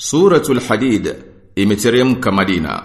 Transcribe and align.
Suratul 0.00 0.60
Hadid 0.60 1.14
imeteremka 1.56 2.32
Madina. 2.32 2.82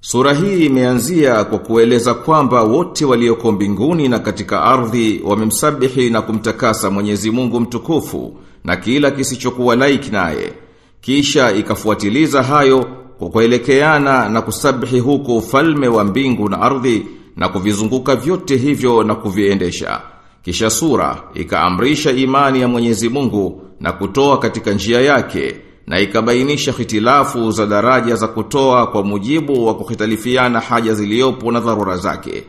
Sura 0.00 0.32
hii 0.34 0.66
imeanzia 0.66 1.44
kwa 1.44 1.58
kueleza 1.58 2.14
kwamba 2.14 2.62
wote 2.62 3.04
walioko 3.04 3.52
mbinguni 3.52 4.08
na 4.08 4.18
katika 4.18 4.62
ardhi 4.62 5.20
wamemsabihi 5.24 6.10
na 6.10 6.22
kumtakasa 6.22 6.90
Mwenyezi 6.90 7.30
Mungu 7.30 7.60
mtukufu 7.60 8.36
na 8.64 8.76
kila 8.76 9.10
kisichokuwa 9.10 9.76
laiki 9.76 10.10
naye. 10.10 10.52
Kisha 11.00 11.52
ikafuatiliza 11.52 12.42
hayo 12.42 12.86
kwa 13.18 13.28
kuelekeana 13.28 14.28
na 14.28 14.42
kusabihi 14.42 15.00
huko 15.00 15.36
ufalme 15.36 15.88
wa 15.88 16.04
mbingu 16.04 16.48
na 16.48 16.60
ardhi 16.60 17.06
na 17.36 17.48
kuvizunguka 17.48 18.16
vyote 18.16 18.56
hivyo 18.56 19.02
na 19.02 19.14
kuviendesha. 19.14 20.00
Kisha 20.42 20.70
sura 20.70 21.22
ikaamrisha 21.34 22.10
imani 22.12 22.60
ya 22.60 22.68
Mwenyezi 22.68 23.08
Mungu 23.08 23.62
na 23.80 23.92
kutoa 23.92 24.38
katika 24.38 24.72
njia 24.72 25.00
yake 25.00 25.56
na 25.88 26.00
ikabainisha 26.00 26.72
hitilafu 26.72 27.50
za 27.50 27.66
daraja 27.66 28.16
za 28.16 28.28
kutoa 28.28 28.86
kwa 28.86 29.02
mujibu 29.04 29.66
wa 29.66 29.74
kuhitalifiana 29.74 30.60
haja 30.60 30.94
ziliyopo 30.94 31.52
na 31.52 31.60
dharura 31.60 31.96
zake. 31.96 32.44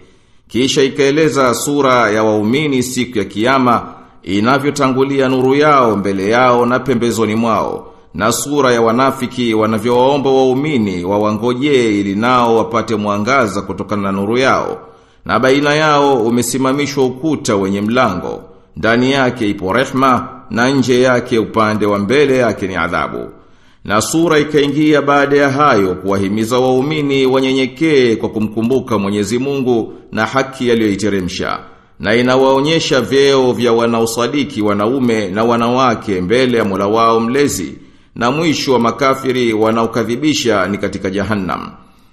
Kisha 0.47 0.83
ikaeleza 0.83 1.53
sura 1.53 2.09
ya 2.09 2.23
waumini 2.23 2.83
siku 2.83 3.17
ya 3.17 3.25
kiyama 3.25 3.93
inavyotangulia 4.23 5.29
nuru 5.29 5.55
yao 5.55 5.95
mbele 5.97 6.29
yao 6.29 6.65
na 6.65 6.79
pembezoni 6.79 7.35
mwao 7.35 7.93
na 8.13 8.31
sura 8.31 8.71
ya 8.73 8.81
wanafiki 8.81 9.53
wanavyowaomba 9.53 10.29
waumini 10.29 11.05
wawangojee 11.05 11.99
ili 11.99 12.15
nao 12.15 12.57
wapate 12.57 12.95
mwangaza 12.95 13.61
kutokana 13.61 14.01
na 14.01 14.11
nuru 14.11 14.37
yao 14.37 14.79
na 15.25 15.39
baina 15.39 15.73
yao 15.75 16.17
umesimamishwa 16.17 17.05
ukuta 17.05 17.55
wenye 17.55 17.81
mlango 17.81 18.41
ndani 18.79 19.11
yake 19.11 19.49
ipo 19.49 19.73
rehma 19.73 20.27
na 20.49 20.69
nje 20.69 21.01
yake 21.01 21.39
upande 21.39 21.85
wa 21.85 21.99
mbele 21.99 22.37
yake 22.37 22.67
ni 22.67 22.75
adhabu. 22.75 23.29
Na 23.85 24.01
sura 24.01 24.39
ikaingia 24.39 25.01
baada 25.01 25.37
ya 25.37 25.49
hayo 25.49 25.95
kuwahimiza 25.95 26.59
waumini 26.59 27.25
wanyenyekee 27.25 28.15
kwa 28.15 28.29
kumkumbuka 28.29 28.97
Mwenyezi 28.97 29.39
Mungu 29.39 29.93
na 30.11 30.25
haki 30.25 30.71
aliyoiteremsha. 30.71 31.59
Na 31.99 32.15
inawaonyesha 32.15 33.01
vyeo 33.01 33.53
vya 33.53 33.73
wanaosadiki 33.73 34.61
wanaume 34.61 35.27
na 35.29 35.43
wanawake 35.43 36.21
mbele 36.21 36.57
ya 36.57 36.65
Mola 36.65 36.87
wao 36.87 37.19
mlezi. 37.19 37.75
Na 38.15 38.31
mwisho 38.31 38.73
wa 38.73 38.79
makafiri 38.79 39.53
wanaokadhibisha 39.53 40.67
ni 40.67 40.77
katika 40.77 41.09
jahannam 41.09 41.71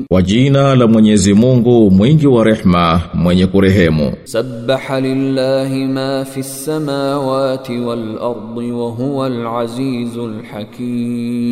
Kwa 0.09 0.21
jina 0.21 0.75
la 0.75 0.87
Mwenyezi 0.87 1.33
Mungu 1.33 1.91
mwingi 1.91 2.27
wa 2.27 2.43
rehma 2.43 3.01
mwenye 3.13 3.47
kurehemu. 3.47 4.11
Sabbaha 4.23 5.01
lillahi 5.01 5.85
ma 5.85 6.25
fi 6.25 6.43
samawati 6.43 7.77
wal 7.77 8.17
ardi 8.21 8.71
wa 8.71 8.89
huwa 8.89 9.25
al-azizul 9.27 10.33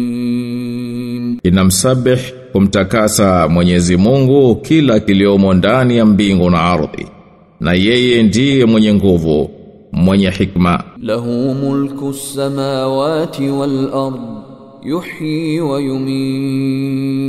hakim. 0.03 1.38
Inamsabih 1.44 2.20
kumtakasa 2.52 3.48
Mwenyezi 3.50 3.98
Mungu 3.98 4.56
kila 4.56 5.00
kiliomo 5.00 5.53
ndani 5.53 5.98
ya 5.98 6.06
mbingu 6.06 6.50
na 6.50 6.62
ardhi. 6.62 7.08
Na 7.59 7.74
yeye 7.74 8.24
ndiye 8.24 8.66
mwenye 8.66 8.94
nguvu, 8.94 9.50
mwenye 9.92 10.30
hikma. 10.30 10.84
Lahu 11.02 11.53
mulku 11.56 12.14
samawati 12.14 13.48
wal 13.50 13.90
ardi 13.94 14.20
yuhyi 14.84 15.59
wa 15.62 15.82
yumit 15.82 17.24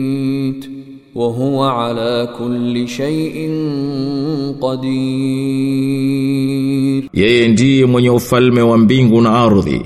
wa 1.14 1.26
huwa 1.28 1.86
ala 1.86 2.26
kulli 2.26 2.88
shay'in 2.88 3.54
qadir. 4.60 4.94
Yeye 7.12 7.48
ndiye 7.48 7.86
mwenye 7.86 8.10
ufalme 8.10 8.62
wa 8.62 8.78
mbingu 8.78 9.20
na 9.20 9.42
ardhi. 9.44 9.82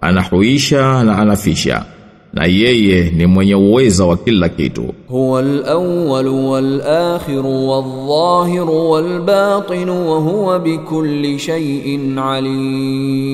Anahuisha 0.00 1.04
na 1.04 1.18
anafisha. 1.18 1.84
Na 2.32 2.44
yeye 2.46 3.10
ni 3.10 3.26
mwenye 3.26 3.54
uweza 3.54 4.04
wa 4.04 4.16
kila 4.16 4.48
kitu. 4.48 4.94
Huwa 5.08 5.40
al-awwal 5.40 6.26
wal-akhir 6.28 7.46
wal-zahir 7.46 8.70
wal-batin 8.70 9.88
wa 9.88 10.18
huwa 10.18 10.58
bikulli 10.58 11.38
shay'in 11.38 12.18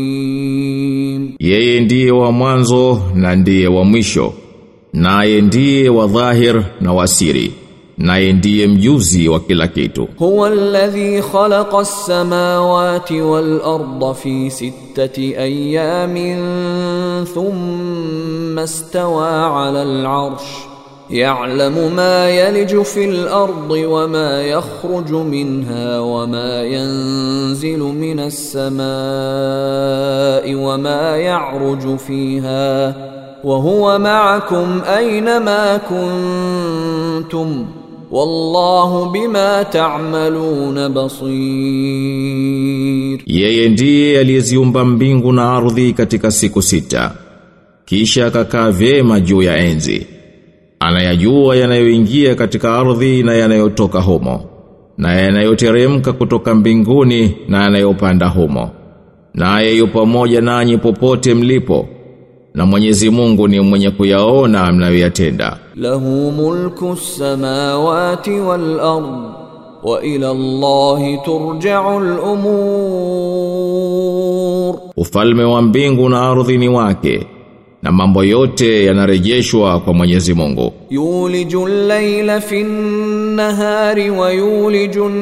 alim. 0.04 0.64
Yeye 1.38 1.80
ndiye 1.80 2.10
wa 2.10 2.32
mwanzo 2.32 3.02
na 3.14 3.36
ndiye 3.36 3.68
wa 3.68 3.84
mwisho. 3.84 4.32
Naye 4.94 5.40
ndiye 5.40 5.88
wa 5.88 6.06
dhahir 6.06 6.62
na 6.80 6.92
wasiri. 6.92 7.52
Naye 7.98 8.32
ndiye 8.32 8.66
mjuzi 8.66 9.28
wa 9.28 9.40
kila 9.40 9.68
kitu. 9.68 10.08
Huwa 10.18 10.48
alladhi 10.48 11.22
khalaqa 11.32 11.78
as-samawati 11.78 13.20
wal-ardha 13.20 14.14
fi 14.14 14.50
sittati 14.50 15.36
ayamin 15.36 16.38
thumma 17.34 18.62
istawa 18.62 19.28
'ala 19.66 19.82
al-'arsh 19.82 20.74
يعلم 21.10 21.92
ما 21.96 22.30
يلج 22.30 22.82
في 22.82 23.04
الأرض 23.04 23.70
وما 23.70 24.42
يخرج 24.42 25.12
منها 25.12 26.00
وما 26.00 26.62
ينزل 26.62 27.78
من 27.78 28.20
السماء 28.20 28.84
وما 30.54 31.16
يعرج 31.16 31.96
فيها 31.96 32.94
وهو 33.43 33.99
معكم 33.99 34.81
أينما 34.97 35.77
كنتم 35.77 37.65
والله 38.11 39.11
بما 39.11 39.63
تعملون 39.63 40.87
بصير 41.89 43.19
Yeye 43.27 43.69
ndiye 43.69 44.19
aliyeziumba 44.19 44.85
mbingu 44.85 45.31
na 45.31 45.51
ardhi 45.51 45.93
katika 45.93 46.31
siku 46.31 46.61
sita. 46.61 47.11
Kisha 47.85 48.25
akakaa 48.25 48.71
vyema 48.71 49.19
juu 49.19 49.41
ya 49.41 49.57
enzi. 49.57 50.07
Anayajua 50.79 51.55
yanayoingia 51.55 52.35
katika 52.35 52.77
ardhi 52.79 53.23
na 53.23 53.33
yanayotoka 53.33 54.01
humo. 54.01 54.45
Na 54.97 55.13
yanayoteremka 55.13 56.13
kutoka 56.13 56.55
mbinguni 56.55 57.35
na 57.47 57.63
yanayopanda 57.63 58.27
humo. 58.27 58.69
Naye 59.33 59.75
yu 59.77 59.87
pamoja 59.87 60.41
nanyi 60.41 60.77
popote 60.77 61.33
mlipo. 61.33 61.87
na 62.54 62.66
Mwenyezi 62.66 63.10
Mungu 63.10 63.48
ni 63.48 63.60
mwenye 63.60 63.90
kuyaona 63.90 64.72
mnayoyatenda. 64.72 65.58
Lahu 65.76 66.32
mulku 66.32 66.96
samawati 66.96 68.30
wal 68.30 68.80
ard 68.80 69.04
wa 69.82 70.02
ila 70.04 70.30
Allahi 70.30 71.18
turja'u 71.24 71.88
al 71.98 72.18
umur. 72.18 73.34
Ufalme 74.96 75.44
wa 75.44 75.62
mbingu 75.62 76.08
na 76.08 76.20
ardhi 76.30 76.58
ni 76.58 76.68
wake 76.68 77.26
na 77.82 77.92
mambo 77.92 78.24
yote 78.24 78.84
yanarejeshwa 78.84 79.80
kwa 79.80 79.94
Mwenyezi 79.94 80.34
Mungu. 80.34 80.72
Yulijul 80.90 81.70
layla 81.86 82.40
fin 82.40 82.66
nahari 83.36 84.10
wa 84.10 84.32
yulijun 84.32 85.12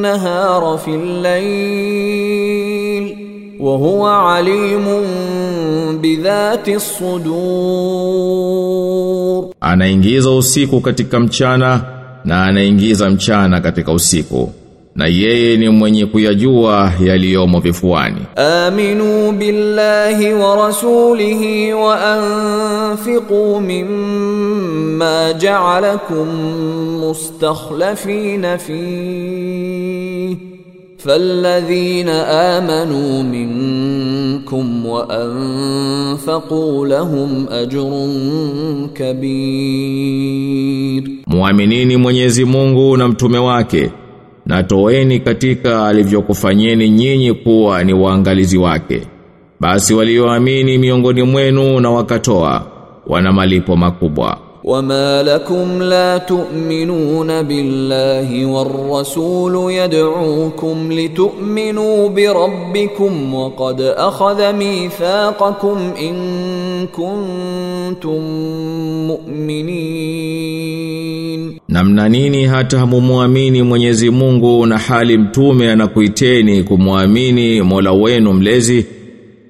nahara 0.00 0.78
fil 0.78 1.20
layl 1.22 2.81
wa 3.62 3.76
huwa 3.76 4.36
alimun 4.36 5.04
bidhati 6.00 6.80
sudur 6.80 7.44
anaingiza 9.60 10.30
usiku 10.30 10.80
katika 10.80 11.20
mchana 11.20 11.84
na 12.24 12.44
anaingiza 12.44 13.10
mchana 13.10 13.60
katika 13.60 13.92
usiku 13.92 14.52
na 14.94 15.06
yeye 15.06 15.56
ni 15.56 15.68
mwenye 15.68 16.06
kuyajua 16.06 16.92
yaliyomo 17.04 17.60
vifuani. 17.60 18.20
Aminu 18.36 19.32
billahi 19.32 20.32
wa 20.32 20.56
rasulihi 20.66 21.72
wa 21.72 22.00
anfiqu 22.14 23.60
mimma 23.60 25.32
ja'alakum 25.38 26.28
mustakhlifina 27.00 28.58
fihi 28.58 30.51
فالذين 31.01 32.09
آمنوا 32.09 33.23
منكم 33.23 34.85
وأنفقوا 34.85 36.87
لهم 36.87 37.47
أجر 37.49 37.89
كبير 39.87 41.03
Muaminini 41.27 41.97
Mwenyezi 41.97 42.45
Mungu 42.45 42.97
na 42.97 43.07
mtume 43.07 43.37
wake 43.37 43.91
na 44.45 44.63
toeni 44.63 45.19
katika 45.19 45.85
alivyokufanyeni 45.87 46.89
nyinyi 46.89 47.33
kuwa 47.33 47.83
ni 47.83 47.93
waangalizi 47.93 48.57
wake 48.57 49.01
basi 49.59 49.93
walioamini 49.93 50.77
miongoni 50.77 51.23
mwenu 51.23 51.79
na 51.79 51.89
wakatoa 51.89 52.65
wana 53.07 53.33
malipo 53.33 53.75
makubwa 53.75 54.37
وما 54.63 55.23
لكم 55.23 55.81
لا 55.81 56.17
تؤمنون 56.17 57.41
بالله 57.41 58.45
والرسول 58.45 59.71
يدعوكم 59.73 60.91
لتؤمنوا 60.91 62.09
بربكم 62.09 63.33
وقد 63.33 63.81
أخذ 63.81 64.53
ميثاقكم 64.53 65.77
إن 66.01 66.15
كنتم 66.87 68.21
مؤمنين 70.27 71.57
namna 71.69 72.09
nini 72.09 72.45
hata 72.45 72.79
hamumuamini 72.79 73.61
Mwenyezi 73.63 74.09
Mungu 74.09 74.65
na 74.65 74.77
hali 74.77 75.17
mtume 75.17 75.71
anakuiteni 75.71 76.63
kumwamini 76.63 77.61
Mola 77.61 77.91
wenu 77.91 78.33
mlezi 78.33 78.85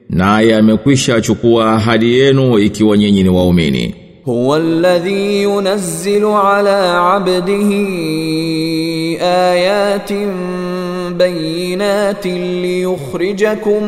naye 0.10 0.56
amekwisha 0.56 1.22
chukua 1.22 1.72
ahadi 1.74 2.14
yenu 2.20 2.60
ikiwa 2.60 2.98
nyinyi 2.98 3.24
ni 3.24 3.30
waumini 3.30 3.96
هو 4.29 4.57
الذي 4.57 5.43
ينزل 5.43 6.25
على 6.25 6.95
عبده 6.97 7.71
آيات 9.21 10.13
بينات 11.19 12.27
ليخرجكم 12.27 13.83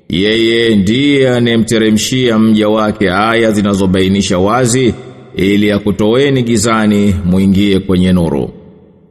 Yeye 0.10 0.76
ndiye 0.76 1.30
anemteremshia 1.30 2.40
mja 2.40 2.70
wake 2.70 3.12
aya 3.12 3.52
zinazobainisha 3.52 4.38
wazi 4.38 4.94
ili 5.37 5.73
akutoeni 5.73 6.43
gizani 6.43 7.15
muingie 7.25 7.79
kwenye 7.79 8.13
nuru. 8.13 8.51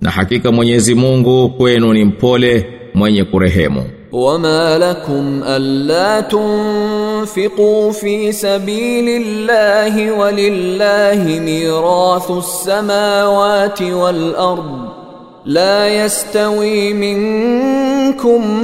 Na 0.01 0.09
hakika 0.09 0.51
Mwenyezi 0.51 0.95
Mungu 0.95 1.49
kwenu 1.49 1.94
ni 1.94 2.05
mpole 2.05 2.65
mwenye 2.94 3.23
kurehemu. 3.23 3.83
وما 4.11 4.77
لكم 4.77 5.41
ألا 5.44 6.21
تنفقوا 6.21 7.91
في 7.91 8.31
سبيل 8.31 9.21
الله 9.21 10.11
ولله 10.19 11.39
ميراث 11.39 12.31
السماوات 12.31 13.81
والأرض 13.81 14.97
لا 15.45 16.05
يستوي 16.05 16.94
منكم 16.94 18.57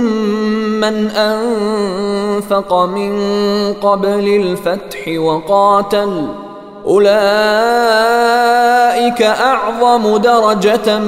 من 0.79 1.07
أنفق 1.09 2.73
من 2.85 3.13
قبل 3.73 4.27
الفتح 4.27 5.07
وقاتل 5.17 6.27
أولئك 6.87 7.13
أعظم 9.21 10.17
درجة 10.17 10.99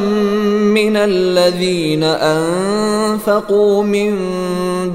من 0.72 0.96
الذين 0.98 2.04
أنفقوا 2.04 3.84
من 3.84 4.14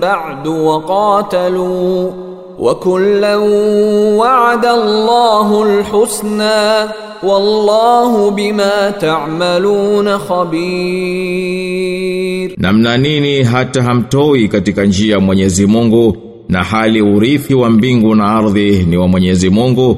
بعد 0.01 0.47
وقاتلوا 0.47 2.11
وكلا 2.59 3.37
وعد 4.17 4.67
الله 4.67 5.63
الحسنى 5.63 6.89
والله 7.23 8.31
بما 8.31 8.91
تعملون 8.91 10.19
خبير 10.19 11.81
Namna 12.61 12.97
nini 12.97 13.43
hata 13.43 13.83
hamtoi 13.83 14.49
katika 14.49 14.85
njia 14.85 15.15
ya 15.15 15.21
Mwenyezi 15.21 15.67
Mungu 15.67 16.17
na 16.49 16.65
hali 16.65 17.03
urithi 17.03 17.55
wa 17.55 17.71
mbingu 17.71 18.15
na 18.15 18.25
ardhi 18.37 18.87
ni 18.89 18.97
wa 18.97 19.09
Mwenyezi 19.09 19.51
Mungu 19.51 19.97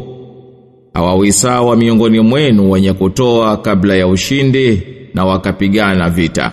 Hawawisawa 0.97 1.75
miongoni 1.75 2.19
mwenu 2.19 2.71
wenye 2.71 2.94
kutoa 2.94 3.57
kabla 3.57 3.95
ya 3.95 4.07
ushindi 4.07 4.81
na 5.13 5.25
wakapigana 5.25 6.09
vita. 6.09 6.51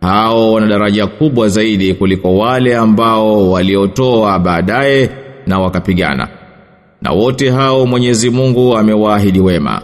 Hao 0.00 0.52
wana 0.52 0.66
daraja 0.66 1.06
kubwa 1.06 1.48
zaidi 1.48 1.94
kuliko 1.94 2.36
wale 2.36 2.76
ambao 2.76 3.50
waliotoa 3.50 4.38
baadaye 4.38 5.10
na 5.46 5.58
wakapigana. 5.58 6.28
Na 7.02 7.12
wote 7.12 7.50
hao 7.50 7.86
Mwenyezi 7.86 8.30
Mungu 8.30 8.76
amewaahidi 8.76 9.40
wema 9.40 9.82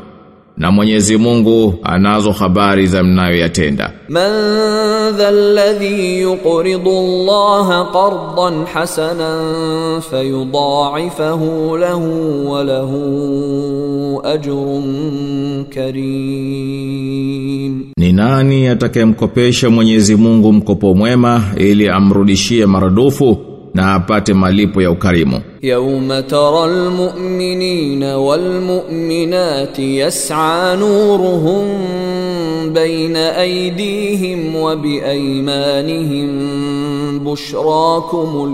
na 0.56 0.72
Mwenyezi 0.72 1.16
Mungu 1.16 1.74
anazo 1.82 2.32
habari 2.32 2.86
za 2.86 3.02
mnayoyatenda. 3.02 3.92
Man 4.08 4.32
dhalladhi 5.16 6.20
yuqridu 6.20 6.90
Allah 6.90 7.92
qardan 7.92 8.64
hasanan 8.74 10.00
fayudha'ifahu 10.10 11.76
lahu 11.78 12.50
wa 12.52 12.64
lahu 12.64 14.22
ajrun 14.24 15.64
karim. 15.74 17.84
Ni 17.96 18.12
nani 18.12 18.68
atakayemkopesha 18.68 19.70
Mwenyezi 19.70 20.16
Mungu 20.16 20.52
mkopo 20.52 20.94
mwema 20.94 21.42
ili 21.56 21.88
amrudishie 21.88 22.66
maradufu 22.66 23.38
na 23.73 23.93
apate 23.95 24.33
malipo 24.33 24.81
ya 24.81 24.91
ukarimu? 24.91 25.41
يوم 25.63 26.19
ترى 26.19 26.65
المؤمنين 26.65 28.03
والمؤمنات 28.03 29.79
يسعى 29.79 30.75
نورهم 30.75 31.63
بين 32.73 33.15
أيديهم 33.15 34.55
وبأيمانهم 34.55 36.29
بشراكم 37.19 38.53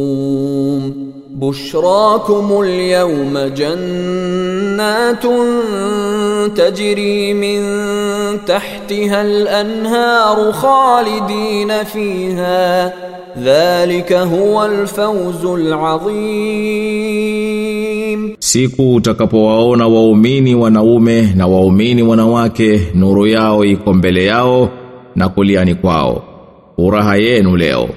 اليوم 0.00 1.10
بشراكم 1.34 2.60
اليوم 2.62 3.38
جنات 3.56 5.24
تجري 6.56 7.34
من 7.34 7.60
تحتها 8.46 9.22
الأنهار 9.22 10.52
خالدين 10.52 11.84
فيها 11.84 12.92
ذلك 13.42 14.12
هو 14.12 14.64
الفوز 14.64 15.44
العظيم 17.00 17.40
Siku 18.40 18.94
utakapowaona 18.94 19.86
waumini 19.86 20.54
wanaume 20.54 21.32
na 21.36 21.46
waumini 21.46 22.02
wanawake 22.02 22.80
nuru 22.94 23.26
yao 23.26 23.64
iko 23.64 23.92
mbele 23.94 24.24
yao 24.24 24.68
na 25.16 25.28
kuliani 25.28 25.74
kwao. 25.74 26.22
Furaha 26.76 27.16
yenu 27.16 27.56
leo. 27.56 27.88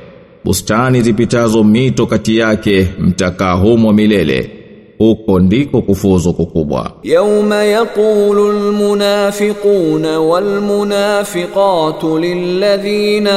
Bustani 0.44 1.02
zipitazo 1.02 1.64
mito 1.64 2.06
kati 2.06 2.36
yake 2.36 2.88
mtakaa 2.98 3.52
humo 3.52 3.92
milele. 3.92 4.50
Huko 4.99 5.39
ndiko 5.39 5.81
kufuzu 5.81 6.33
kukubwa. 6.33 6.91
يوم 7.03 7.53
يقول 7.53 8.49
المنافقون 8.55 10.15
والمنافقات 10.15 12.03
للذين 12.03 13.27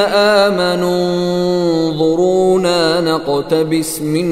آمنوا 0.40 1.06
انظرونا 1.88 3.00
نقتبس 3.00 4.02
من 4.02 4.26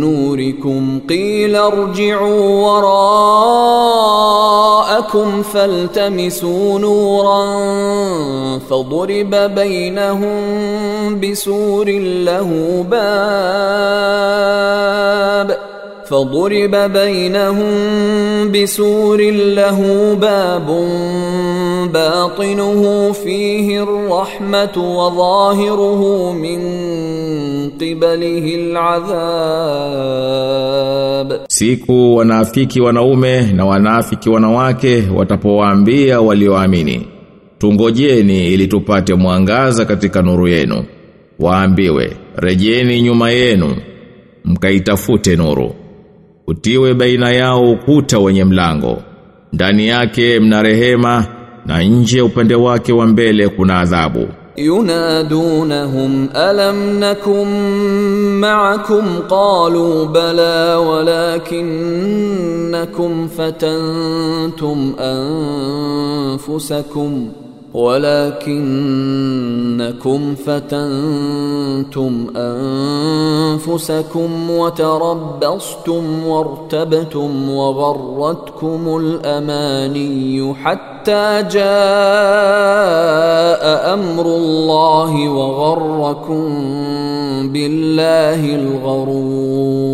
نوركم 0.00 1.00
قيل 1.08 1.56
ارجعوا 1.56 2.66
وراءكم 3.96 5.42
فالتمسوا 5.42 6.78
نورا 6.78 7.46
فضرب 8.58 9.34
بينهم 9.54 10.40
بسور 11.20 11.90
له 12.00 12.84
باب 14.30 15.69
فضرب 16.10 16.92
بينهم 16.92 17.72
بسور 18.52 19.20
له 19.30 19.80
باب 20.20 20.66
باطنه 21.92 23.12
فيه 23.12 23.82
الرحمة 23.82 24.76
وظاهره 24.76 26.32
من 26.32 26.60
قبله 27.70 28.54
العذاب 30.06 31.46
Siku 31.48 32.16
wanafiki 32.16 32.80
wanaume 32.80 33.40
na 33.42 33.64
wanafiki 33.64 34.30
wanawake 34.30 35.04
watapowaambia 35.16 36.20
walioamini 36.20 37.06
tungojeni 37.58 38.46
ili 38.54 38.66
tupate 38.68 39.14
mwangaza 39.14 39.84
katika 39.84 40.22
nuru 40.22 40.48
yenu 40.48 40.84
waambiwe 41.40 42.16
rejeni 42.36 43.02
nyuma 43.02 43.30
yenu 43.30 43.76
mkaitafute 44.44 45.36
nuru 45.36 45.74
Utiwe 46.47 46.93
baina 46.93 47.31
yao 47.31 47.71
ukuta 47.71 48.19
wenye 48.19 48.43
mlango. 48.45 48.97
Ndani 49.53 49.87
yake 49.87 50.39
mna 50.39 50.63
rehema 50.63 51.25
na 51.65 51.83
nje 51.83 52.21
upande 52.21 52.55
wake 52.55 52.93
wa 52.93 53.07
mbele 53.07 53.49
kuna 53.49 53.79
adhabu. 53.79 54.27
Yunadunahum 54.55 56.29
alam 56.33 56.99
nakum 56.99 57.47
ma'akum 58.39 59.05
qalu 59.29 60.05
bala 60.07 60.79
walakinnakum 60.79 63.29
fatantum 63.29 64.93
anfusakum 66.31 67.29
ولكنكم 69.01 70.35
فتنتم 70.35 72.27
أنفسكم 73.55 74.29
وتربصتم 74.51 76.23
وارتبتم 76.27 77.49
وغرتكم 77.49 78.97
الأماني 78.97 80.53
حتى 80.53 81.43
جاء 81.51 81.63
أمر 83.93 84.25
الله 84.25 85.29
وغركم 85.29 86.43
بالله 87.53 88.55
الغرور. 88.55 89.91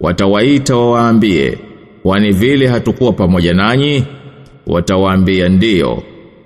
Watawaita 0.00 0.76
wawaambie 0.76 1.58
kwani 2.02 2.32
vile 2.32 2.66
hatukuwa 2.66 3.12
pamoja 3.12 3.54
nanyi? 3.54 4.04
Watawaambia 4.66 5.48
ndiyo. 5.48 6.02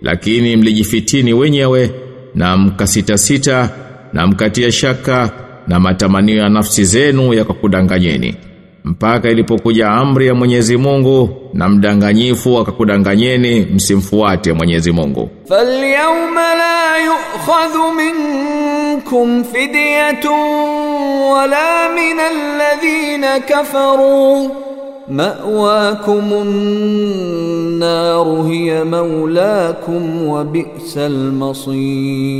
lakini 0.07 0.57
mlijifitini 0.57 1.33
wenyewe 1.33 1.91
na 2.35 2.57
mkasita 2.57 3.19
sita 3.19 3.71
na 4.13 4.27
mkatia 4.27 4.73
shaka 4.73 5.31
na 5.67 5.81
matamanio 5.81 6.37
ya 6.37 6.49
nafsi 6.49 6.85
zenu 6.85 7.35
yakakudanganyeni 7.35 8.35
mpaka 8.85 9.31
ilipokuja 9.31 9.89
amri 9.89 10.27
ya 10.27 10.35
Mwenyezi 10.35 10.77
Mungu 10.77 11.51
na 11.55 11.69
mdanganyifu 11.69 12.59
akakudanganyeni 12.59 13.61
msimfuate 13.75 14.53
Mwenyezi 14.53 14.93
Mungu. 14.93 15.31
Falyawma 15.49 16.55
la 16.55 16.99
yu'khadhu 16.99 17.93
minkum 17.93 19.45
fidyatun 19.45 20.41
wala 21.33 21.89
min 21.95 22.21
alladhina 22.21 23.41
kafaru. 23.41 24.51
مأواكم 25.10 26.30
النار 26.34 28.28
هي 28.48 28.84
مولاكم 28.84 30.28
وبئس 30.28 30.98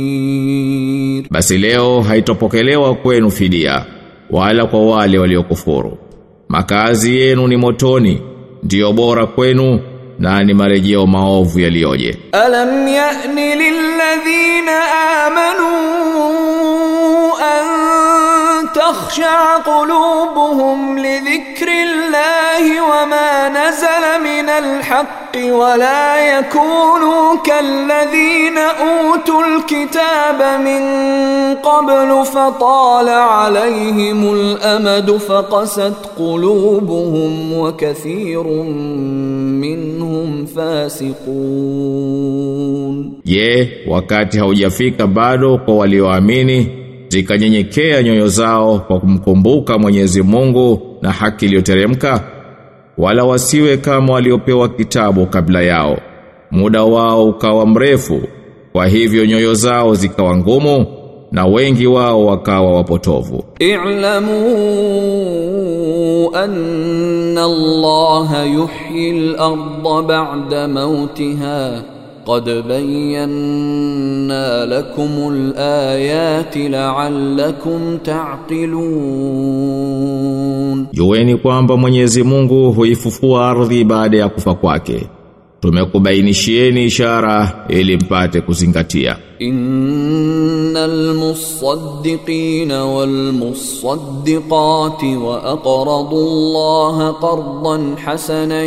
المصير 0.02 1.22
basi 1.30 1.58
leo 1.58 2.00
haitopokelewa 2.00 2.94
kwenu 2.94 3.30
fidia 3.30 3.84
wala 4.30 4.66
kwa 4.66 4.86
wale 4.86 5.18
waliokufuru 5.18 5.98
makazi 6.48 7.16
yenu 7.16 7.48
ni 7.48 7.56
motoni 7.56 8.20
ndiyo 8.62 8.92
bora 8.92 9.26
kwenu 9.26 9.80
na 10.18 10.44
ni 10.44 10.54
marejeo 10.54 11.06
maovu 11.06 11.60
yaliyoje 11.60 12.16
ألم 12.34 12.88
يأن 12.88 13.36
للذين 13.36 14.68
آمنوا 15.26 15.78
أن 16.30 16.65
تخشع 19.07 19.57
قلوبهم 19.57 20.99
لذكر 20.99 21.67
الله 21.67 22.81
وما 22.81 23.49
نزل 23.49 24.03
من 24.23 24.49
الحق 24.49 25.37
ولا 25.37 26.37
يكونوا 26.37 27.37
كالذين 27.45 28.57
أوتوا 28.57 29.43
الكتاب 29.47 30.59
من 30.61 30.81
قبل 31.55 32.25
فطال 32.25 33.09
عليهم 33.09 34.33
الأمد 34.33 35.11
فقست 35.17 35.93
قلوبهم 36.19 37.53
وكثير 37.59 38.43
منهم 39.63 40.45
فاسقون. 40.45 41.17
Je, 43.25 43.69
wakati 43.87 44.37
haujafika 44.37 45.07
bado 45.07 45.57
kwa 45.57 45.75
walioamini 45.75 46.86
zikanyenyekea 47.07 48.03
nyoyo 48.03 48.27
zao 48.27 48.79
kwa 48.79 48.99
kumkumbuka 48.99 49.77
Mwenyezi 49.77 50.21
Mungu 50.21 50.81
na 51.01 51.11
haki 51.11 51.45
iliyoteremka 51.45 52.23
wala 52.97 53.23
wasiwe 53.23 53.77
kama 53.77 54.13
waliopewa 54.13 54.69
kitabu 54.69 55.25
kabla 55.25 55.61
yao. 55.61 55.97
Muda 56.51 56.83
wao 56.83 57.25
ukawa 57.25 57.65
mrefu 57.65 58.21
kwa 58.71 58.87
hivyo 58.87 59.25
nyoyo 59.25 59.53
zao 59.53 59.95
zikawa 59.95 60.37
ngumu 60.37 60.85
na 61.31 61.45
wengi 61.45 61.87
wao 61.87 62.25
wakawa 62.25 62.71
wapotovu. 62.75 63.43
I'lamu 63.59 64.35
anna 66.35 67.43
Allah 67.43 68.53
yuhyi 68.53 69.35
ardha 69.39 70.01
ba'da 70.01 70.67
mautiha 70.67 71.83
قد 72.26 72.50
بينا 72.68 74.66
لكم 74.66 75.10
الآيات 75.32 76.56
لعلكم 76.56 77.96
تعقلون 79.42 80.86
Jueni 80.92 81.36
kwamba 81.36 81.76
Mwenyezi 81.76 82.22
Mungu 82.22 82.72
huifufua 82.72 83.50
ardhi 83.50 83.84
baada 83.84 84.18
ya 84.18 84.28
kufa 84.28 84.54
kwake 84.54 85.06
tumekubainishieni 85.60 86.84
ishara 86.84 87.66
ili 87.68 87.96
mpate 87.96 88.40
kuzingatia 88.40 89.16
إن 89.42 90.76
المصدقين 90.76 92.72
والمصدقات 93.82 95.04
وأقرضوا 95.04 96.26
الله 96.28 97.08
قرضا 97.10 97.94
حسنا 97.98 98.64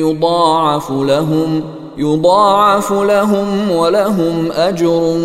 يضاعف 0.00 0.90
لهم 0.90 1.62
يضاعف 1.98 2.92
لهم 2.92 3.70
ولهم 3.70 4.52
أجر 4.52 5.16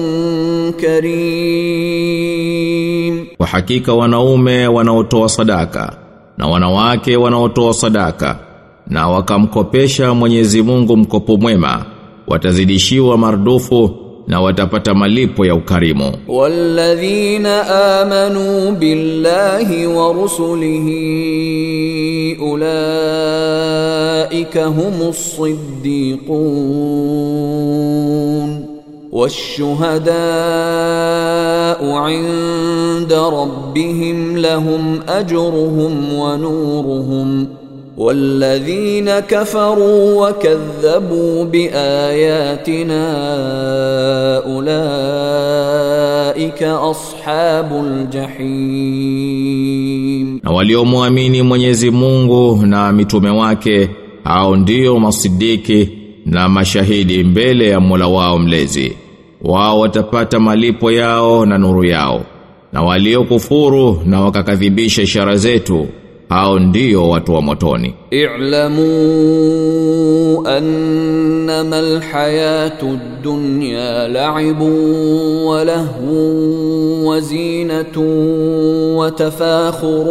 كريم 2.35 3.25
Kwa 3.37 3.47
hakika 3.47 3.93
wanaume 3.93 4.67
wanaotoa 4.67 5.29
sadaka 5.29 5.93
na 6.37 6.47
wanawake 6.47 7.17
wanaotoa 7.17 7.73
sadaka 7.73 8.39
na 8.87 9.07
wakamkopesha 9.09 10.13
Mwenyezi 10.13 10.61
Mungu 10.61 10.97
mkopo 10.97 11.37
mwema 11.37 11.85
watazidishiwa 12.27 13.17
mardufu 13.17 13.91
na 14.30 14.40
watapata 14.40 14.94
malipo 14.94 15.46
ya 15.46 15.54
ukarimu 15.54 16.12
walladhina 16.28 17.66
amanu 18.00 18.72
billahi 18.72 19.86
wa 19.86 20.12
rusulihi 20.12 21.00
ulaika 22.52 24.66
humus 24.66 25.36
siddiqun 25.36 26.30
والشهداء 29.12 30.10
عند 31.90 33.12
ربهم 33.12 34.36
لهم 34.36 35.00
أجرهم 35.08 36.12
ونورهم 36.14 37.46
والذين 37.99 39.19
كفروا 39.19 40.29
وكذبوا 40.29 41.43
بآياتنا 41.45 43.05
أولئك 45.35 46.63
أصحاب 46.63 47.71
الجحيم 49.15 50.39
Na 50.43 50.51
waliomwamini 50.51 51.41
Mwenyezi 51.41 51.91
Mungu 51.91 52.65
na 52.65 52.91
mitume 52.93 53.29
wake 53.29 53.89
hao 54.23 54.55
ndio 54.55 54.99
masidiki 54.99 55.89
na 56.25 56.49
mashahidi 56.49 57.23
mbele 57.23 57.67
ya 57.69 57.79
Mola 57.79 58.07
wao 58.07 58.39
mlezi. 58.39 58.93
Wao 59.41 59.79
watapata 59.79 60.39
malipo 60.39 60.91
yao 60.91 61.45
na 61.45 61.57
nuru 61.57 61.83
yao. 61.85 62.21
Na 62.73 62.81
waliokufuru 62.83 64.01
na 64.05 64.21
wakakadhibisha 64.21 65.01
ishara 65.01 65.37
zetu 65.37 65.87
hao 66.29 66.59
ndio 66.59 67.09
watu 67.09 67.33
wa 67.33 67.41
motoni. 67.41 67.93
اعلموا 68.13 68.85
أنما 70.57 71.79
الحياة 71.79 72.81
الدنيا 72.83 74.07
لعب 74.07 74.61
ولهو 75.45 76.11
وزينة 77.09 77.97
وتفاخر 78.97 80.05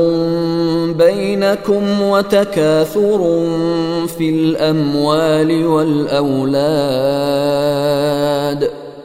بينكم 0.98 2.00
وتكاثر 2.02 3.20
في 4.18 4.30
الأموال 4.30 5.50
والأولاد 6.94 8.70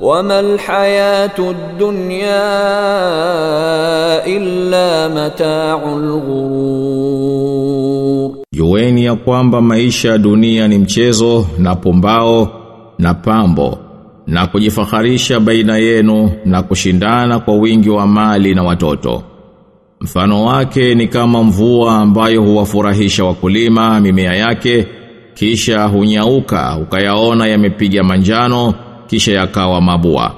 wama 0.00 0.38
alhayatu 0.38 1.54
dunya 1.78 2.42
illa 4.26 5.08
mataul 5.08 6.20
ghurur, 6.20 7.58
jueni 8.52 9.04
ya 9.04 9.14
kwamba 9.14 9.60
maisha 9.60 10.08
ya 10.08 10.18
dunia 10.18 10.68
ni 10.68 10.78
mchezo 10.78 11.46
na 11.58 11.74
pumbao 11.74 12.48
na 12.98 13.14
pambo 13.14 13.78
na 14.26 14.46
kujifaharisha 14.46 15.40
baina 15.40 15.76
yenu 15.76 16.30
na 16.44 16.62
kushindana 16.62 17.38
kwa 17.38 17.54
wingi 17.54 17.90
wa 17.90 18.06
mali 18.06 18.54
na 18.54 18.62
watoto. 18.62 19.22
Mfano 20.00 20.44
wake 20.44 20.94
ni 20.94 21.08
kama 21.08 21.42
mvua 21.42 21.94
ambayo 21.98 22.42
huwafurahisha 22.42 23.24
wakulima 23.24 24.00
mimea 24.00 24.34
yake 24.34 24.86
kisha 25.34 25.84
hunyauka 25.84 26.78
ukayaona 26.82 27.46
yamepiga 27.46 28.02
manjano 28.04 28.74
kisha 29.08 29.32
yakawa 29.32 29.80
mabua. 29.80 30.32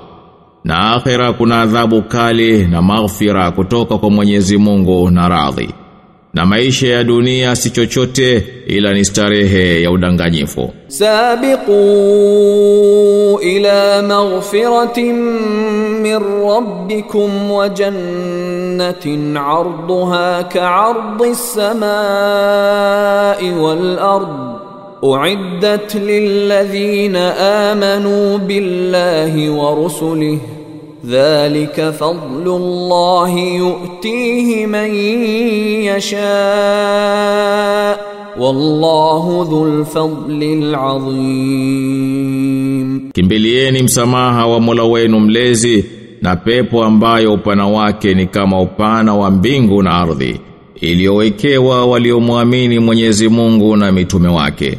Na 0.65 0.93
akhira 0.95 1.33
kuna 1.33 1.63
adhabu 1.63 2.03
kali 2.03 2.67
na 2.67 2.83
maghfira 2.83 3.51
kutoka 3.51 3.99
kwa 3.99 4.11
Mwenyezi 4.11 4.57
Mungu 4.59 5.11
na 5.11 5.29
radhi. 5.29 5.69
Na 6.35 6.47
maisha 6.47 6.87
ya 6.89 7.05
dunia 7.05 7.57
si 7.57 7.71
chochote 7.71 8.47
ila 8.67 8.93
ni 8.95 9.05
starehe 9.05 9.83
ya 9.83 9.91
udanganyifu. 9.91 10.73
Sabiqu 10.89 11.73
ila 13.43 14.03
maghfiratin 14.03 15.15
min 16.03 16.19
rabbikum 16.49 17.51
wa 17.51 17.69
jannatin 17.69 19.37
'arduha 19.37 20.45
ka'ardis 20.45 21.55
samai 21.55 21.93
wal 23.63 23.99
ardh 23.99 24.50
أعدت 25.04 25.96
للذين 25.96 27.16
آمنوا 27.66 28.38
بالله 28.38 29.50
ورسله 29.50 30.40
ذلك 31.10 31.90
فضل 32.00 32.48
الله 32.48 33.40
يؤتيه 33.40 34.66
من 34.66 34.96
يشاء 36.66 38.06
والله 38.40 39.48
ذو 39.50 39.66
الفضل 39.68 40.44
العظيم 41.66 43.12
Kimbilieni 43.14 43.84
msamaha 43.84 44.48
wa 44.48 44.60
Mola 44.60 44.84
wenu 44.84 45.20
mlezi 45.20 45.86
na 46.22 46.36
pepo 46.36 46.84
ambayo 46.84 47.34
upana 47.34 47.68
wake 47.68 48.14
ni 48.14 48.26
kama 48.28 48.62
upana 48.62 49.16
wa 49.16 49.32
mbingu 49.32 49.82
na 49.84 49.92
ardhi 49.92 50.40
iliyowekewa 50.82 51.86
waliomwamini 51.86 52.80
Mwenyezi 52.80 53.30
Mungu 53.30 53.76
na 53.76 53.92
mitume 53.92 54.28
wake. 54.28 54.78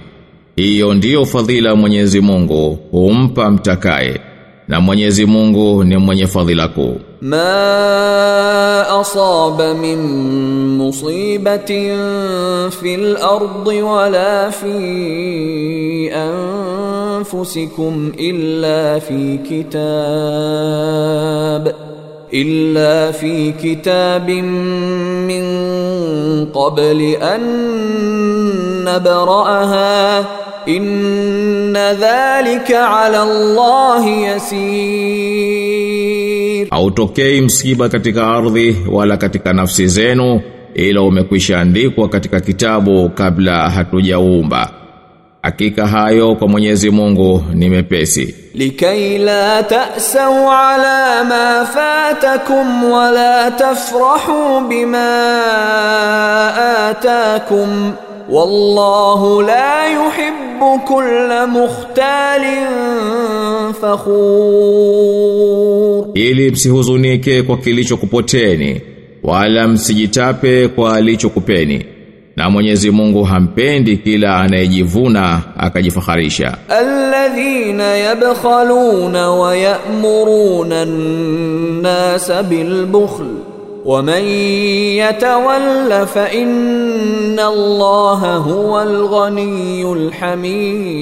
Hiyo 0.56 0.94
ndiyo 0.94 1.26
fadhila 1.26 1.76
Mwenyezi 1.76 2.22
Mungu 2.22 2.80
humpa 2.92 3.52
mtakaye 3.52 4.22
na 4.68 4.82
Mwenyezi 4.82 5.26
Mungu 5.26 5.84
ni 5.84 5.98
mwenye 5.98 6.28
fadhila 6.28 6.68
kuu. 6.68 6.96
ما 7.22 9.02
أصاب 9.02 9.62
من 9.62 9.98
مصيبة 10.78 11.66
في 12.70 12.96
الأرض 12.96 13.68
ولا 13.68 14.50
في 14.50 14.76
أنفسكم 16.14 18.12
إلا 18.20 19.00
في 19.00 19.38
كتاب 20.42 20.92
إلا 22.34 23.12
في 23.12 23.52
كتاب 23.52 24.30
من 25.30 25.46
قبل 26.46 27.02
أن 27.22 27.42
نبرأها 28.86 30.26
inna 30.66 31.94
dhalika 31.94 33.00
ala 33.00 33.22
Allahi 33.22 34.24
yasir 34.24 35.62
Hautokei 36.70 37.42
msiba 37.42 37.90
katika 37.90 38.28
ardhi 38.28 38.78
wala 38.92 39.18
katika 39.18 39.54
nafsi 39.54 39.88
zenu 39.88 40.42
ila 40.74 41.02
umekwisha 41.02 41.60
andikwa 41.60 42.10
katika 42.10 42.40
kitabu 42.40 43.10
kabla 43.10 43.70
hatujaumba. 43.70 44.72
Hakika 45.42 45.88
hayo 45.88 46.36
kwa 46.36 46.48
Mwenyezi 46.48 46.90
Mungu 46.90 47.44
ni 47.54 47.70
mepesi. 47.70 48.36
Likai 48.54 49.18
la 49.18 49.64
ta'sau 49.64 50.52
ala 50.52 51.24
ma 51.24 51.66
fatakum 51.66 52.92
wa 52.92 53.12
la 53.12 53.52
tafrahu 53.52 54.62
bima 54.68 55.06
atakum 56.90 57.94
wallahu 58.32 59.42
la 59.42 59.88
yuhibbu 59.90 60.80
kulla 60.88 61.48
mukhtalin 61.48 62.68
fakhur, 64.82 66.06
ili 66.14 66.52
msihuzunike 66.52 67.42
kwa 67.44 67.58
kilichokupoteni 67.58 68.82
wala 69.24 69.68
msijitape 69.68 70.68
kwa 70.68 70.96
alichokupeni. 70.96 71.86
Na 72.36 72.50
Mwenyezi 72.50 72.92
Mungu 72.92 73.24
hampendi 73.24 73.98
kila 73.98 74.38
anayejivuna 74.38 75.42
akajifaharisha. 75.58 76.58
Alladhina 76.70 77.84
yabkhaluna 77.84 79.32
wa 79.32 79.58
ya'muruna 79.58 80.82
an-nasa 80.82 82.44
bil 82.44 82.86
bukhl. 82.86 83.26
ومن 83.85 84.23
يتول 84.99 86.07
فإن 86.07 87.39
الله 87.41 88.37
هو 88.37 88.83
الغني 88.83 89.93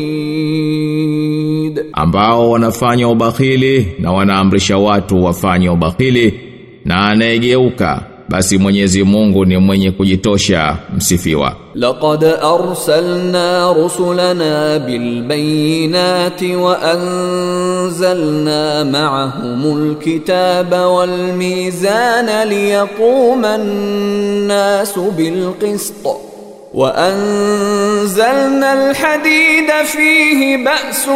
الحميد 0.05 1.85
ambao 1.92 2.51
wanafanya 2.51 3.09
ubakhili 3.09 3.87
na 3.99 4.12
wanaamrisha 4.12 4.79
watu 4.79 5.25
wafanye 5.25 5.68
ubakhili 5.70 6.40
na 6.85 7.09
anayegeuka 7.09 8.03
basi 8.30 8.58
Mwenyezi 8.58 9.04
Mungu 9.04 9.46
ni 9.46 9.58
mwenye 9.58 9.92
kujitosha 9.92 10.78
msifiwa. 10.98 11.56
Laqad 11.76 12.24
arsalna 12.26 13.74
rusulana 13.74 14.80
bilbayinati 14.80 16.56
wa 16.56 16.82
anzalna 16.82 18.86
ma'ahumul 18.86 19.96
kitaba 19.96 20.88
wal 20.88 21.34
mizana 21.34 22.46
liyaquma 22.46 23.54
an-nasu 23.54 25.12
bilqist 25.12 26.29
وأنزلنا 26.73 28.73
الحديد 28.73 29.71
فيه 29.86 30.58
بأس 30.58 31.10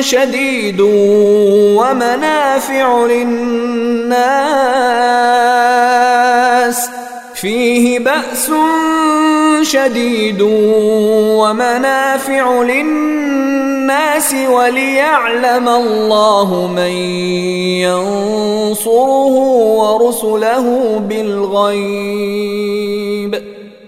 شديد 0.00 0.80
ومنافع 1.78 3.06
للناس 3.06 4.16
فيه 7.34 7.98
بأس 7.98 8.50
شديد 9.62 10.42
ومنافع 11.40 12.62
للناس 12.62 14.34
وليعلم 14.50 15.68
الله 15.68 16.66
من 16.76 16.92
ينصره 17.86 19.34
ورسله 19.78 20.98
بالغيب 21.08 23.05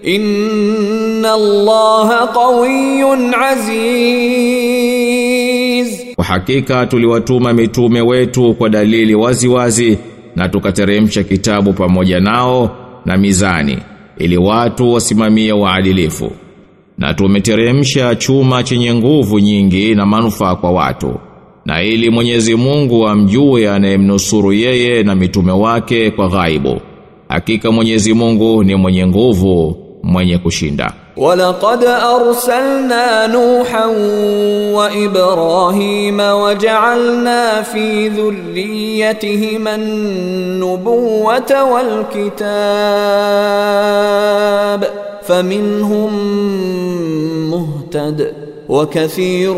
Inna 0.03 1.33
Allaha 1.33 2.27
qawiyyun 2.27 3.33
aziz. 3.33 4.79
Kwa 6.15 6.25
hakika 6.25 6.85
tuliwatuma 6.85 7.53
mitume 7.53 8.01
wetu 8.01 8.53
kwa 8.53 8.69
dalili 8.69 9.15
waziwazi 9.15 9.87
wazi, 9.87 9.97
na 10.35 10.49
tukateremsha 10.49 11.23
kitabu 11.23 11.73
pamoja 11.73 12.19
nao 12.19 12.75
na 13.05 13.17
mizani 13.17 13.77
ili 14.17 14.37
watu 14.37 14.93
wasimamie 14.93 15.51
waadilifu. 15.51 16.31
Na 16.97 17.13
tumeteremsha 17.13 18.15
chuma 18.15 18.63
chenye 18.63 18.93
nguvu 18.93 19.39
nyingi 19.39 19.95
na 19.95 20.05
manufaa 20.05 20.55
kwa 20.55 20.71
watu. 20.71 21.15
Na 21.65 21.83
ili 21.83 22.09
Mwenyezi 22.09 22.55
Mungu 22.55 23.07
amjue 23.07 23.69
anayemnusuru 23.69 24.53
yeye 24.53 25.03
na 25.03 25.15
mitume 25.15 25.51
wake 25.51 26.11
kwa 26.11 26.27
ghaibu. 26.29 26.81
Hakika 27.29 27.71
Mwenyezi 27.71 28.13
Mungu 28.13 28.63
ni 28.63 28.75
mwenye 28.75 29.07
nguvu 29.07 29.77
mwenye 30.02 30.38
kushinda. 30.38 30.92
ولقد 31.16 31.84
أرسلنا 31.84 33.26
نوحا 33.26 33.86
وإبراهيم 34.74 36.20
وجعلنا 36.20 37.62
في 37.62 38.08
ذريتهما 38.08 39.74
النبوة 39.74 41.72
والكتاب 43.14 44.84
فمنهم 45.22 46.12
مهتد 47.50 48.32
وكثير 48.68 49.54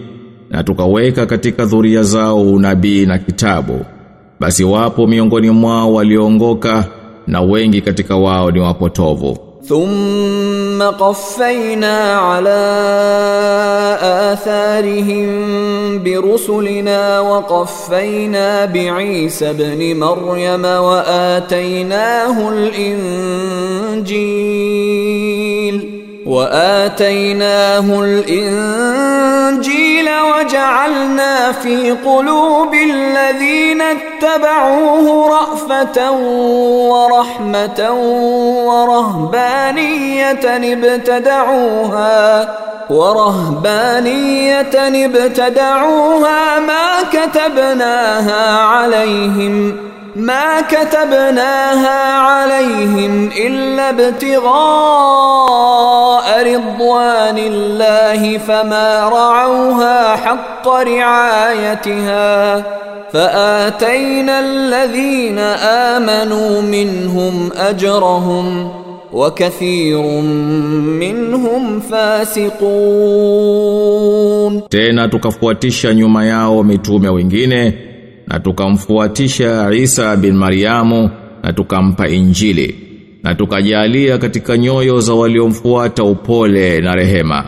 na 0.54 0.62
tukaweka 0.64 1.26
katika 1.26 1.64
dhuria 1.64 2.02
zao 2.02 2.40
unabii 2.40 3.06
na 3.06 3.18
kitabu. 3.18 3.80
Basi 4.40 4.64
wapo 4.64 5.06
miongoni 5.06 5.50
mwao 5.50 5.94
waliongoka 5.94 6.84
na 7.26 7.40
wengi 7.40 7.80
katika 7.80 8.16
wao 8.16 8.50
ni 8.50 8.60
wapotovu. 8.60 9.38
Thumma 9.68 10.92
qaffayna 10.92 12.22
ala 12.32 12.60
atharihim 14.32 16.00
birusulina 16.02 17.22
wa 17.22 17.42
qaffayna 17.42 18.66
bi'isa 18.66 19.50
ibn 19.50 19.94
maryama 19.94 20.80
wa 20.80 21.06
atainahu 21.36 22.48
al-injil. 22.48 23.24
وآتيناه 26.26 28.00
الإنجيل 28.00 30.08
وجعلنا 30.08 31.52
في 31.52 31.90
قلوب 31.90 32.74
الذين 32.74 33.82
اتبعوه 33.82 35.28
رأفة 35.28 36.10
ورحمة 36.90 37.90
ورهبانية 38.66 40.72
ابتدعوها 40.72 42.54
ورهبانية 42.90 45.04
ابتدعوها 45.06 46.60
ما 46.60 46.88
كتبناها 47.12 48.58
عليهم 48.58 49.76
ما 50.16 50.60
كتبناها 50.60 52.12
عليهم 52.18 53.30
إلا 53.46 53.90
ابتغاء 53.90 54.44
رضوان 56.54 57.38
الله 57.38 58.38
فما 58.38 59.08
رعوها 59.08 60.16
حق 60.16 60.68
رعايتها 60.68 62.62
فآتينا 63.12 64.40
الذين 64.40 65.38
آمنوا 65.88 66.60
منهم 66.62 67.50
أجرهم 67.56 68.70
وكثير 69.12 70.02
منهم 71.02 71.80
فاسقون. 71.80 72.54
Tena 74.68 75.08
tukafuatisha 75.08 75.94
nyuma 75.94 76.24
yao 76.24 76.62
mitume 76.62 77.08
wengine 77.08 77.78
na 78.28 78.40
tukamfuatisha 78.40 79.72
Isa 79.72 80.16
bin 80.16 80.32
Mariamu 80.34 81.10
na 81.42 81.52
tukampa 81.52 82.08
Injili 82.08 82.74
na 83.22 83.34
tukajalia 83.34 84.18
katika 84.18 84.58
nyoyo 84.58 85.00
za 85.00 85.14
waliomfuata 85.14 86.04
upole 86.04 86.80
na 86.80 86.94
rehema. 86.94 87.44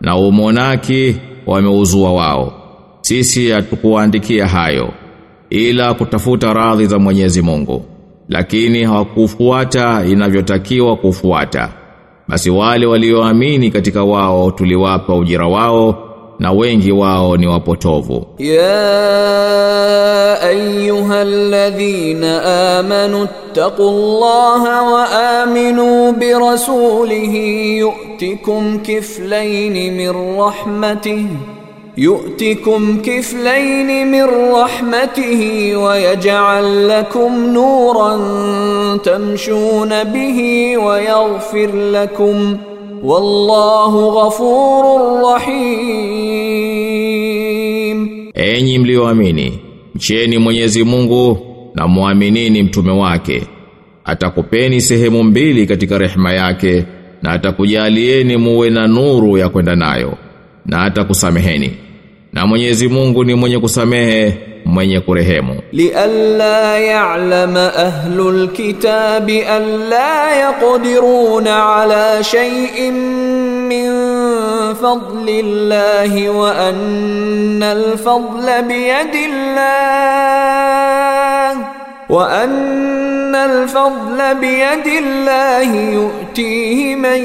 Na 0.00 0.16
umonaki 0.16 1.16
wameuzua 1.46 2.12
wao. 2.12 2.52
Sisi 3.00 3.50
hatukuandikia 3.50 4.46
hayo 4.46 4.92
ila 5.50 5.94
kutafuta 5.94 6.52
radhi 6.54 6.86
za 6.86 6.98
Mwenyezi 6.98 7.42
Mungu. 7.42 7.84
Lakini 8.28 8.84
hawakufuata 8.84 10.04
inavyotakiwa 10.06 10.96
kufuata. 10.96 11.68
Basi 12.28 12.50
wale 12.50 12.86
walioamini 12.86 13.70
katika 13.70 14.04
wao 14.04 14.50
tuliwapa 14.50 15.14
ujira 15.14 15.46
wao 15.46 16.07
na 16.38 16.52
wengi 16.52 16.92
wao 16.92 17.36
ni 17.36 17.46
wapotovu 17.46 18.26
ya 18.38 20.40
ayyuhalladhina 20.40 22.44
amanu 22.78 23.28
taqullaha 23.52 24.82
wa 24.82 25.10
aminu 25.42 26.12
bi 26.12 26.32
rasulihi 26.32 27.78
yu'tikum 27.78 28.78
kiflayn 28.78 29.72
min 29.94 30.12
rahmatihi 30.38 31.26
يؤتكم 31.98 33.02
كفلين 33.02 34.10
من 34.10 34.24
رحمته 34.54 35.72
ويجعل 35.76 36.88
لكم 36.88 37.46
نورا 37.46 38.16
تمشون 39.04 40.04
به 40.04 40.40
ويغفر 40.78 41.70
لكم 41.74 42.56
ۖ 42.56 42.67
wallahu 43.02 44.12
ghafurur 44.12 45.22
rahim, 45.32 46.68
enyi 48.34 48.78
mlioamini 48.78 49.58
mcheni 49.94 50.38
Mwenyezi 50.38 50.84
Mungu 50.84 51.38
na 51.74 51.88
muaminini 51.88 52.62
mtume 52.62 52.92
wake. 52.92 53.42
Atakupeni 54.04 54.80
sehemu 54.80 55.22
mbili 55.22 55.66
katika 55.66 55.98
rehema 55.98 56.32
yake 56.32 56.84
na 57.22 57.30
atakujalieni 57.30 58.36
muwe 58.36 58.70
na 58.70 58.86
nuru 58.86 59.38
ya 59.38 59.48
kwenda 59.48 59.76
nayo 59.76 60.14
na 60.66 60.82
atakusameheni. 60.82 61.72
Na 62.37 62.47
Mwenyezi 62.47 62.87
Mungu 62.87 63.23
ni 63.23 63.33
mwenye 63.33 63.59
kusamehe, 63.59 64.33
mwenye 64.65 64.99
kurehemu. 64.99 65.59
لئلا 65.73 66.77
يعلم 66.77 67.57
أهل 67.57 68.19
الكتاب 68.29 69.29
ألا 69.29 70.39
يقدرون 70.41 71.47
على 71.47 72.17
شيء 72.21 72.91
من 73.71 73.89
فضل 74.73 75.29
الله 75.29 76.29
وأن 76.29 77.63
الفضل 77.63 78.61
بيد 78.67 79.15
الله 79.29 80.33
وأن 82.09 83.35
الفضل 83.35 84.35
بيد 84.41 84.87
الله 85.03 85.71
يؤتيه 85.93 86.95
من 86.95 87.19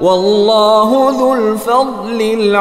wallahu 0.00 1.12
dhul 1.18 1.58
fadlil 1.58 2.56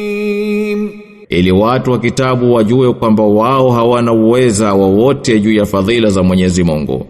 azim, 0.00 0.90
ili 1.28 1.52
watu 1.52 1.90
wa 1.90 1.98
kitabu 1.98 2.54
wajue 2.54 2.92
kwamba 2.92 3.22
wao 3.22 3.70
hawana 3.70 4.12
uweza 4.12 4.74
wowote 4.74 5.40
juu 5.40 5.52
ya 5.52 5.66
fadhila 5.66 6.10
za 6.10 6.22
Mwenyezi 6.22 6.64
Mungu 6.64 7.06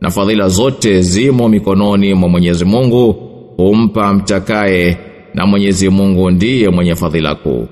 na 0.00 0.10
fadhila 0.10 0.48
zote 0.48 1.00
zimo 1.02 1.48
mikononi 1.48 2.14
mwa 2.14 2.28
Mwenyezi 2.28 2.64
Mungu 2.64 3.16
humpa 3.56 4.14
mtakaye 4.14 4.98
na 5.34 5.46
Mwenyezi 5.46 5.88
Mungu 5.88 6.30
ndiye 6.30 6.68
mwenye 6.68 6.94
fadhila 6.94 7.34
kuu. 7.34 7.66